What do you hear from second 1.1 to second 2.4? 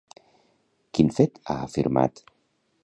fet ha afirmat?